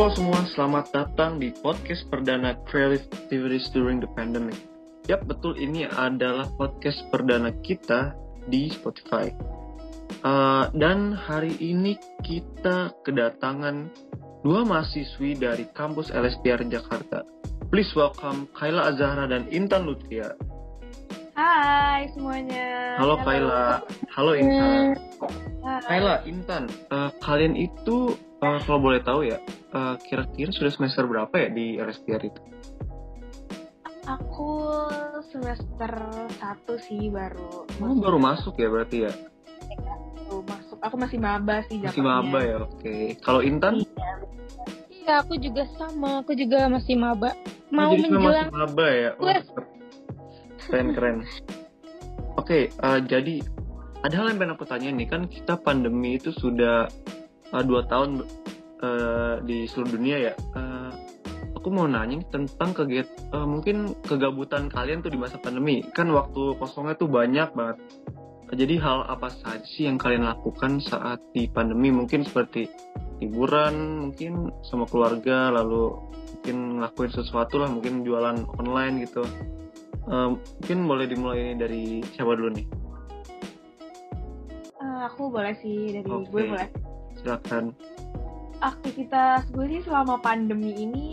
[0.00, 4.56] Halo semua, selamat datang di podcast perdana Creative Activities During the Pandemic.
[5.12, 8.16] Yap, betul ini adalah podcast perdana kita
[8.48, 9.28] di Spotify.
[10.24, 13.92] Uh, dan hari ini kita kedatangan
[14.40, 17.20] dua mahasiswi dari kampus LSPR Jakarta.
[17.68, 20.32] Please welcome Kaila Azahra dan Intan Lutfia.
[21.36, 22.96] Hai semuanya.
[22.96, 23.84] Halo, Kaila.
[24.16, 24.96] Halo Intan.
[25.60, 25.84] Hai.
[25.84, 29.38] Kaila, Intan, uh, kalian itu uh, kalau boleh tahu ya,
[29.72, 32.40] uh, kira-kira sudah semester berapa ya di LSPR itu?
[34.08, 34.50] Aku
[35.30, 35.92] semester
[36.40, 37.68] satu sih baru.
[37.78, 39.12] Oh, baru masuk ya berarti ya?
[40.26, 40.78] Baru masuk.
[40.82, 42.18] Aku masih maba sih Masih jatuhnya.
[42.24, 42.94] maba ya, oke.
[43.22, 43.78] Kalau Intan?
[43.78, 44.12] Iya.
[44.90, 46.22] Iya, aku juga sama.
[46.26, 47.30] Aku juga masih maba.
[47.70, 49.10] Oh, Mau jadi kamu menjelang masih maba ya?
[49.18, 49.46] Oh, Wes.
[50.66, 51.16] keren keren.
[52.38, 53.34] Oke, eh, jadi
[54.00, 56.88] ada hal yang pengen aku tanya nih kan kita pandemi itu sudah
[57.52, 58.24] eh, dua tahun
[58.82, 60.34] eh, di seluruh dunia ya.
[60.34, 60.92] Eh,
[61.56, 65.84] aku mau nanya tentang kegiatan eh, mungkin kegabutan kalian tuh di masa pandemi.
[65.92, 67.78] Kan waktu kosongnya tuh banyak banget.
[68.50, 71.94] Jadi hal apa saja sih yang kalian lakukan saat di pandemi?
[71.94, 72.66] Mungkin seperti
[73.22, 75.94] liburan, mungkin sama keluarga, lalu
[76.34, 79.22] mungkin ngelakuin sesuatu lah, mungkin jualan online gitu.
[80.10, 82.66] Eh, mungkin boleh dimulai dari siapa dulu nih?
[84.80, 86.26] Eh, aku boleh sih dari Oke.
[86.32, 86.68] gue boleh.
[87.20, 87.76] Silakan.
[88.60, 91.08] Aktivitas gue sih selama pandemi ini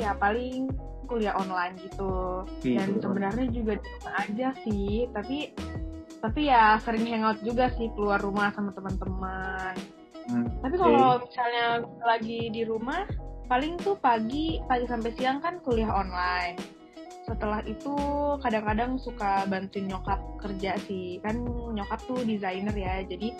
[0.00, 0.72] ya paling
[1.06, 2.44] kuliah online gitu.
[2.66, 2.84] Iya.
[2.84, 5.38] Dan sebenarnya juga di rumah aja sih, tapi
[6.20, 9.74] tapi ya sering hangout juga sih keluar rumah sama teman-teman.
[10.26, 13.06] Hmm, Tapi kalau misalnya lagi di rumah,
[13.46, 16.58] paling tuh pagi, pagi sampai siang kan kuliah online.
[17.22, 17.94] Setelah itu
[18.42, 21.22] kadang-kadang suka bantuin nyokap kerja sih.
[21.22, 23.38] Kan nyokap tuh desainer ya, jadi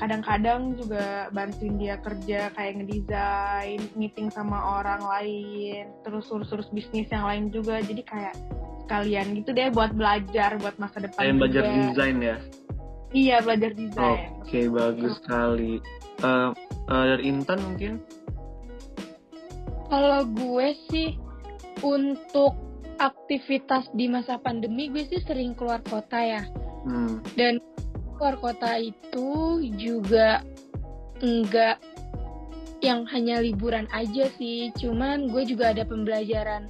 [0.00, 7.28] kadang-kadang juga bantuin dia kerja kayak ngedesain, meeting sama orang lain, terus urus-urus bisnis yang
[7.28, 7.84] lain juga.
[7.84, 8.34] Jadi kayak
[8.88, 11.76] sekalian gitu deh buat belajar buat masa depan Kalian belajar juga.
[11.92, 12.36] desain ya?
[13.10, 14.18] Iya, belajar desain.
[14.40, 15.72] Oke, bagus sekali.
[16.20, 16.50] Eh,
[16.88, 17.94] eh, dari Intan mungkin?
[19.90, 21.18] kalau gue sih
[21.82, 22.54] untuk
[23.02, 26.42] aktivitas di masa pandemi gue sih sering keluar kota ya.
[26.86, 27.58] Hmm, Dan
[28.20, 30.44] keluar kota itu juga
[31.24, 31.80] enggak
[32.84, 34.68] yang hanya liburan aja sih.
[34.76, 36.68] Cuman gue juga ada pembelajaran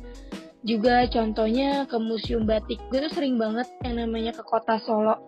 [0.63, 2.79] juga contohnya ke museum batik.
[2.95, 5.19] Gue tuh sering banget yang namanya ke kota Solo.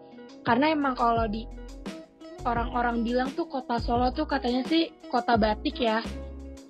[0.46, 1.42] Karena emang kalau di
[2.46, 6.06] orang-orang bilang tuh kota Solo tuh katanya sih kota batik ya.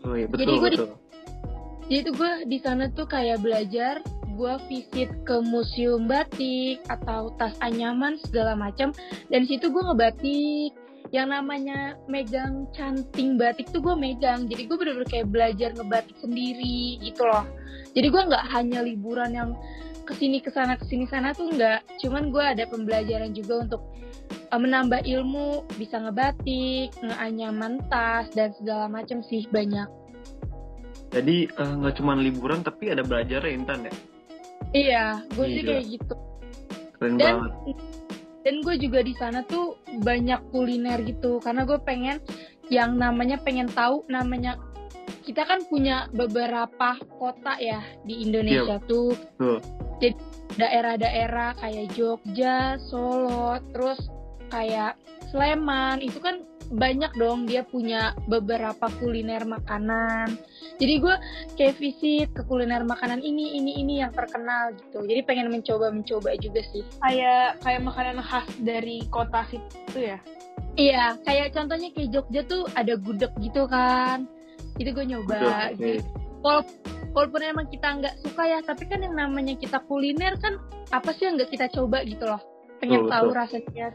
[0.08, 0.80] oh iya, Jadi betul gue di-.
[1.92, 4.00] Jadi tuh gue di sana tuh kayak belajar,
[4.34, 8.90] gue visit ke museum batik atau tas anyaman segala macam.
[9.28, 10.72] Dan situ gue ngebatik.
[11.12, 14.48] Yang namanya megang canting batik tuh gue megang.
[14.48, 17.44] Jadi gue bener-bener kayak belajar ngebatik sendiri gitu loh.
[17.92, 19.50] Jadi gue nggak hanya liburan yang
[20.08, 21.84] ke sini ke sana ke sini sana tuh nggak.
[22.00, 23.82] Cuman gue ada pembelajaran juga untuk
[24.32, 29.86] eh, menambah ilmu, bisa ngebatik, ngeanyaman tas dan segala macam sih banyak.
[31.12, 33.92] Jadi eh, nggak cuma liburan tapi ada belajar ya Intan ya?
[34.72, 35.70] Iya, gue sih Gila.
[35.72, 36.14] kayak gitu.
[36.96, 37.52] Keren Dan banget.
[38.42, 42.18] dan gue juga di sana tuh banyak kuliner gitu karena gue pengen
[42.74, 44.58] yang namanya pengen tahu namanya
[45.22, 49.62] kita kan punya beberapa kota ya di Indonesia tuh Betul.
[50.58, 54.10] daerah-daerah kayak Jogja, Solo, terus
[54.50, 54.98] kayak
[55.30, 60.40] Sleman itu kan banyak dong dia punya beberapa kuliner makanan.
[60.80, 61.14] Jadi gue
[61.60, 65.04] kayak visit ke kuliner makanan ini ini ini yang terkenal gitu.
[65.04, 66.82] Jadi pengen mencoba mencoba juga sih.
[67.04, 70.18] Kayak kayak makanan khas dari kota situ ya.
[70.72, 74.24] Iya, kayak contohnya kayak Jogja tuh ada gudeg gitu kan.
[74.80, 75.36] Itu gue nyoba.
[75.36, 75.76] Betul, oke.
[75.76, 75.98] Jadi,
[76.40, 76.74] walaupun,
[77.12, 80.56] walaupun emang kita nggak suka ya, tapi kan yang namanya kita kuliner kan
[80.88, 82.40] apa sih yang nggak kita coba gitu loh.
[82.80, 83.38] Pengen Betul, tahu betul.
[83.38, 83.88] rasanya.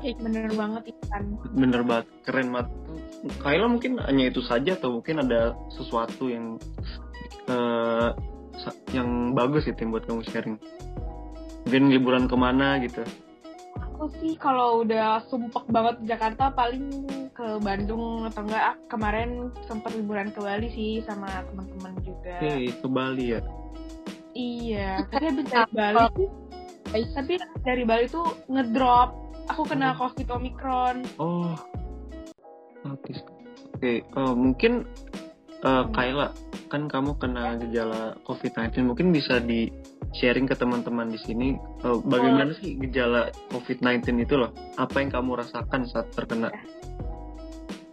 [0.00, 1.22] Kayak Bener banget ikan.
[1.52, 2.68] Bener banget, keren banget.
[3.42, 6.56] Kaila mungkin hanya itu saja atau mungkin ada sesuatu yang
[7.46, 8.10] eh,
[8.58, 10.56] sa- yang bagus gitu yang buat kamu sharing.
[11.66, 13.02] Mungkin liburan ke mana gitu.
[13.76, 16.84] Aku sih kalau udah sumpek banget di Jakarta paling
[17.32, 22.36] ke Bandung atau enggak ah, kemarin sempat liburan ke Bali sih sama teman-teman juga.
[22.40, 23.40] Oke, ke Bali ya.
[24.36, 27.32] Iya, tapi habis dari Bali tapi
[27.64, 29.25] dari Bali tuh ngedrop.
[29.54, 30.08] Aku kena Oh.
[30.08, 30.96] COVID Omicron.
[31.22, 31.54] Oh,
[32.86, 33.12] oke.
[33.76, 34.88] Oke, eh, mungkin
[35.60, 36.32] eh, Kaila,
[36.72, 39.70] kan kamu kena gejala COVID-19, mungkin bisa di
[40.16, 44.50] sharing ke teman-teman di sini uh, bagaimana sih gejala COVID-19 itu loh?
[44.80, 46.48] Apa yang kamu rasakan saat terkena?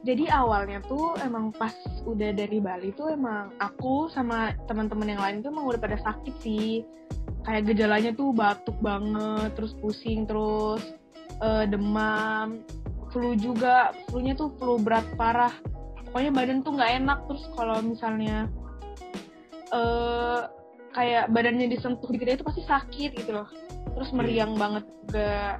[0.04, 1.72] Jadi awalnya tuh emang pas
[2.04, 6.36] udah dari Bali tuh emang aku sama teman-teman yang lain tuh emang udah pada sakit
[6.44, 6.84] sih.
[7.44, 10.84] Kayak gejalanya tuh batuk banget, terus pusing, terus
[11.44, 12.64] uh, demam,
[13.12, 15.52] flu juga, flu-nya tuh flu berat parah.
[16.10, 18.48] Pokoknya badan tuh nggak enak terus kalau misalnya
[19.76, 20.48] uh,
[20.96, 23.50] kayak badannya disentuh dikit itu pasti sakit gitu loh.
[23.94, 25.60] Terus meriang banget juga.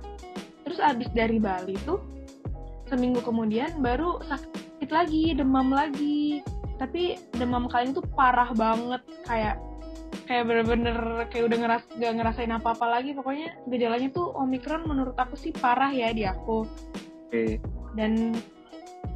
[0.64, 2.00] Terus abis dari Bali tuh
[2.88, 6.46] seminggu kemudian baru sakit lagi demam lagi
[6.78, 9.58] tapi demam kali itu parah banget kayak
[10.24, 10.98] kayak bener-bener
[11.30, 15.92] kayak udah ngeras gak ngerasain apa-apa lagi pokoknya gejalanya tuh omikron menurut aku sih parah
[15.92, 16.64] ya di aku
[17.28, 17.60] okay.
[17.96, 18.36] dan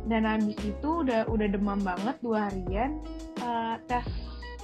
[0.08, 3.00] dan habis itu udah udah demam banget dua harian
[3.44, 4.08] uh, tes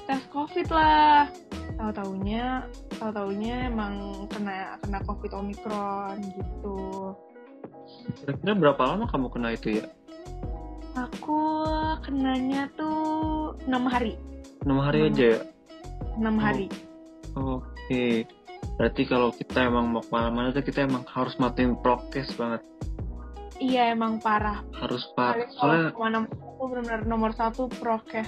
[0.03, 1.31] tes covid lah
[1.79, 2.67] tahu taunya
[2.99, 7.15] tahu taunya emang kena kena covid omikron gitu
[8.23, 9.85] Kira-kira berapa lama kamu kena itu ya?
[10.93, 11.39] Aku
[12.05, 14.19] kenanya tuh enam hari.
[14.63, 15.09] Enam hari hmm.
[15.09, 15.39] aja ya?
[16.17, 16.67] Enam hari.
[17.33, 17.65] Oh, Oke.
[17.89, 18.13] Okay.
[18.77, 22.61] Berarti kalau kita emang mau ke mana-mana tuh kita emang harus matiin prokes banget.
[23.61, 24.65] Iya emang parah.
[24.73, 25.45] Harus parah.
[25.55, 28.27] Soalnya ke mana aku benar-benar nomor satu prokes.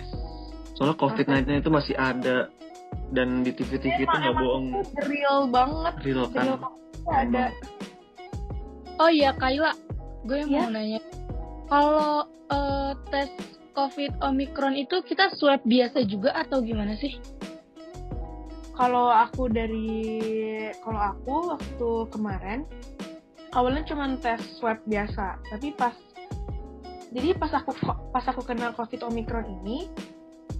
[0.77, 2.51] Soalnya COVID-19 itu masih ada
[3.15, 4.67] dan di TV-TV itu nggak bohong.
[5.07, 5.93] Real banget.
[6.03, 6.45] Real kan.
[6.45, 6.59] Real
[7.09, 7.45] ada.
[8.95, 9.75] Oh iya Kaila,
[10.23, 10.65] gue yeah.
[10.65, 11.01] mau nanya.
[11.67, 13.29] Kalau uh, tes
[13.75, 17.19] COVID Omicron itu kita swab biasa juga atau gimana sih?
[18.75, 20.03] Kalau aku dari
[20.83, 22.67] kalau aku waktu kemarin
[23.55, 25.95] awalnya cuma tes swab biasa, tapi pas
[27.15, 27.71] jadi pas aku
[28.11, 29.87] pas aku kenal COVID Omicron ini,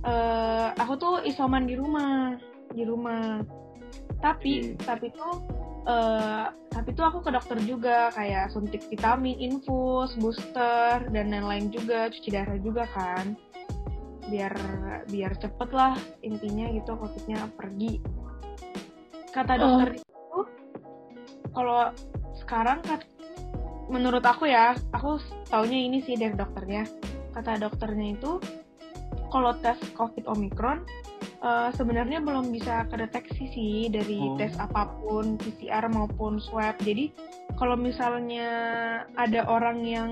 [0.08, 2.40] uh, aku tuh isoman di rumah
[2.72, 3.44] di rumah.
[4.24, 5.44] Tapi tapi tuh
[5.84, 12.08] uh, tapi tuh aku ke dokter juga kayak suntik vitamin, infus, booster dan lain-lain juga,
[12.08, 13.36] cuci darah juga kan.
[14.30, 14.54] Biar
[15.06, 15.94] biar cepet lah
[16.26, 18.02] intinya gitu covidnya pergi.
[19.32, 19.60] Kata oh.
[19.60, 19.96] dokter oh.
[20.00, 20.40] itu
[21.56, 21.82] kalau
[22.44, 23.08] sekarang kat,
[23.88, 25.18] menurut aku ya, aku
[25.48, 26.84] taunya ini sih dari dokternya.
[27.32, 28.40] Kata dokternya itu
[29.32, 30.84] kalau tes COVID Omicron
[31.44, 34.36] uh, sebenarnya belum bisa kedeteksi sih dari oh.
[34.40, 36.76] tes apa pun PCR maupun swab.
[36.82, 37.12] Jadi
[37.56, 38.48] kalau misalnya
[39.16, 40.12] ada orang yang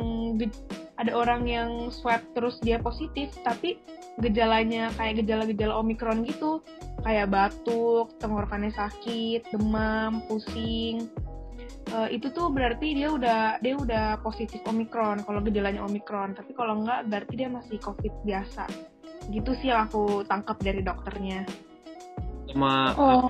[1.01, 3.81] ada orang yang swab terus dia positif tapi
[4.22, 6.62] gejalanya kayak gejala-gejala omikron gitu.
[7.01, 11.10] Kayak batuk, tenggorokannya sakit, demam, pusing.
[11.92, 16.38] Uh, itu tuh berarti dia udah dia udah positif omikron kalau gejalanya omikron.
[16.38, 18.69] Tapi kalau enggak berarti dia masih covid biasa.
[19.34, 21.44] Gitu sih yang aku tangkap dari dokternya.
[22.54, 23.28] Sama oh.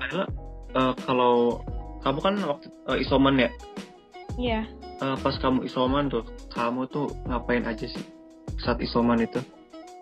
[0.76, 1.64] uh, kalau
[2.04, 3.50] kamu kan waktu uh, isoman ya?
[4.36, 8.04] Iya uh, pas kamu isoman tuh kamu tuh ngapain aja sih
[8.60, 9.40] saat isoman itu?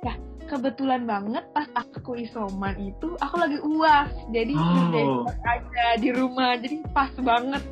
[0.02, 0.16] Ya
[0.50, 4.10] kebetulan banget pas aku isoman itu aku lagi uas.
[4.34, 5.24] Jadi oh.
[5.24, 6.58] aja di rumah.
[6.60, 7.62] Jadi pas banget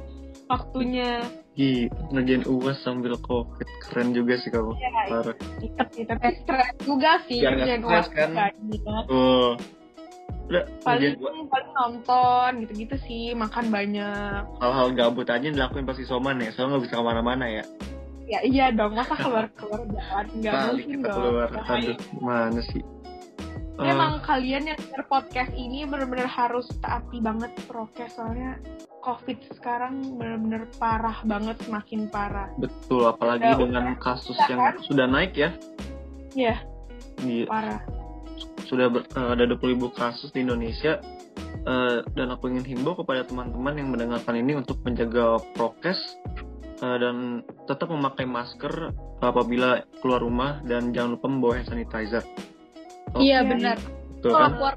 [0.49, 1.21] waktunya.
[1.59, 3.67] Gi, ngerjain uas sambil covid.
[3.85, 4.73] Keren juga sih kamu.
[4.79, 5.37] Iya, parah.
[5.99, 8.55] iya, tapi stres juga sih ngerjain uas kan?
[8.71, 8.89] gitu.
[9.11, 9.59] oh
[10.51, 11.15] Udah, paling
[11.47, 16.85] paling nonton gitu-gitu sih makan banyak hal-hal gabut aja dilakuin pas isoman ya soalnya nggak
[16.91, 17.65] bisa ke mana-mana ya
[18.31, 22.83] ya iya dong masa keluar keluar jalan nggak mungkin dong keluar aduh mana sih
[23.81, 28.61] Emang uh, kalian yang denger podcast ini benar-benar harus taati banget prokes soalnya
[29.01, 32.53] COVID sekarang benar-benar parah banget, semakin parah.
[32.61, 34.75] Betul, apalagi udah, dengan udah, kasus udah, yang kan?
[34.85, 35.51] sudah naik ya.
[36.37, 36.57] Iya.
[37.25, 37.81] Yeah, parah.
[38.71, 41.03] Sudah ber, uh, ada 20 ribu kasus di Indonesia.
[41.67, 46.17] Uh, dan aku ingin himbau kepada teman-teman yang mendengarkan ini untuk menjaga prokes
[46.81, 52.25] uh, dan tetap memakai masker apabila keluar rumah dan jangan lupa membawa hand sanitizer.
[53.19, 53.77] Iya benar.
[54.17, 54.51] Betul, kan?
[54.57, 54.75] keluar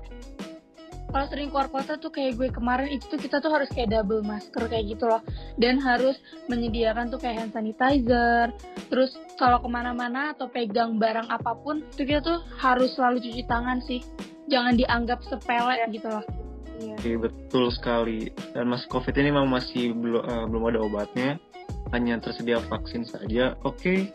[1.13, 4.25] kalau sering keluar kota tuh kayak gue kemarin itu tuh kita tuh harus kayak double
[4.25, 5.21] masker kayak gitu loh
[5.61, 6.17] dan harus
[6.49, 8.49] menyediakan tuh kayak hand sanitizer
[8.89, 13.45] terus kalau ke mana-mana atau pegang barang apa pun tuh kita tuh harus selalu cuci
[13.45, 14.01] tangan sih
[14.49, 15.87] jangan dianggap sepele ya.
[15.93, 16.25] gitu loh
[16.81, 21.29] Iya okay, betul sekali dan mas covid ini memang masih belum uh, belum ada obatnya
[21.93, 24.09] hanya tersedia vaksin saja oke okay.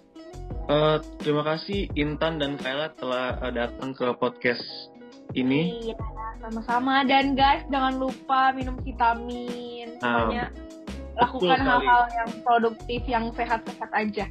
[0.67, 4.91] uh, terima kasih Intan dan Kayla telah uh, datang ke podcast
[5.37, 5.93] ini.
[5.93, 5.97] Iya,
[6.41, 7.03] sama-sama.
[7.05, 9.99] Dan guys, jangan lupa minum vitamin.
[9.99, 14.27] Semuanya um, lakukan hal-hal yang produktif, yang sehat-sehat aja.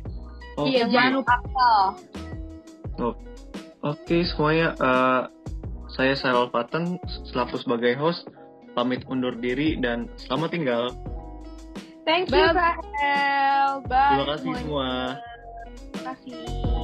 [0.57, 0.69] Okay.
[0.73, 1.35] Iya, jangan lupa.
[1.55, 1.89] Oh.
[2.97, 3.13] Oke,
[3.83, 4.73] okay, semuanya.
[4.81, 5.21] Uh,
[5.93, 6.97] saya Sarul Paten
[7.29, 8.25] selaku sebagai host.
[8.77, 10.83] pamit undur diri dan selamat tinggal.
[12.05, 12.77] Thank you, Bye.
[12.77, 13.81] Rahel.
[13.89, 14.05] Bye.
[14.13, 14.61] Terima kasih semuanya.
[14.61, 14.89] semua.
[15.73, 16.76] Terima kasih.